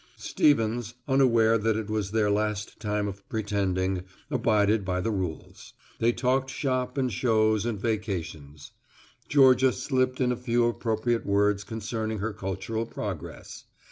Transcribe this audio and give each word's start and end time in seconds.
Stevens, 0.17 0.95
unaware 1.07 1.59
that 1.59 1.77
it 1.77 1.87
was 1.87 2.09
their 2.09 2.31
last 2.31 2.79
time 2.79 3.07
of 3.07 3.21
pretending, 3.29 4.01
abided 4.31 4.83
by 4.83 4.99
the 4.99 5.11
rules. 5.11 5.73
They 5.99 6.11
talked 6.11 6.49
shop 6.49 6.97
and 6.97 7.13
shows 7.13 7.67
and 7.67 7.79
vacations. 7.79 8.71
Georgia 9.29 9.71
slipped 9.71 10.19
in 10.19 10.31
a 10.31 10.35
few 10.35 10.65
appropriate 10.65 11.23
words 11.27 11.63
concerning 11.63 12.17
her 12.17 12.33
cultural 12.33 12.87
progress. 12.87 13.65